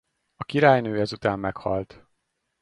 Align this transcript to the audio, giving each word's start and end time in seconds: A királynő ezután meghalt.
A 0.35 0.43
királynő 0.43 0.99
ezután 0.99 1.39
meghalt. 1.39 2.07